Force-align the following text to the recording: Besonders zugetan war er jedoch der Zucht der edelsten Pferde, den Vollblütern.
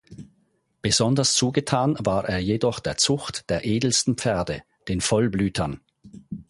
Besonders 0.81 1.35
zugetan 1.35 1.95
war 2.03 2.27
er 2.27 2.39
jedoch 2.39 2.79
der 2.79 2.97
Zucht 2.97 3.47
der 3.51 3.65
edelsten 3.65 4.15
Pferde, 4.17 4.63
den 4.87 4.99
Vollblütern. 4.99 5.79